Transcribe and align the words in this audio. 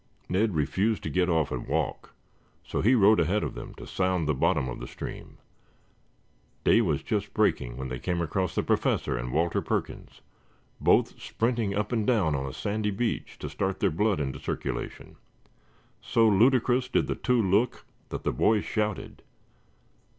Ned 0.27 0.55
refused 0.55 1.03
to 1.03 1.11
get 1.11 1.29
off 1.29 1.51
and 1.51 1.67
walk, 1.67 2.15
so 2.63 2.81
he 2.81 2.95
rode 2.95 3.19
ahead 3.19 3.43
of 3.43 3.53
them 3.53 3.75
to 3.75 3.85
sound 3.85 4.27
the 4.27 4.33
bottom 4.33 4.67
of 4.67 4.79
the 4.79 4.87
stream. 4.87 5.37
Day 6.63 6.81
was 6.81 7.03
just 7.03 7.35
breaking 7.35 7.77
when 7.77 7.89
they 7.89 7.99
came 7.99 8.19
across 8.19 8.55
the 8.55 8.63
Professor 8.63 9.15
and 9.15 9.31
Walter 9.31 9.61
Perkins, 9.61 10.21
both 10.79 11.21
sprinting 11.21 11.75
up 11.75 11.91
and 11.91 12.07
down 12.07 12.33
on 12.33 12.47
a 12.47 12.51
sandy 12.51 12.89
beach 12.89 13.37
to 13.37 13.47
start 13.47 13.79
their 13.79 13.91
blood 13.91 14.19
into 14.19 14.39
circulation. 14.39 15.17
So 16.01 16.27
ludicrous 16.27 16.87
did 16.89 17.05
the 17.05 17.13
two 17.13 17.39
look 17.39 17.85
that 18.09 18.23
the 18.23 18.33
boys 18.33 18.65
shouted. 18.65 19.21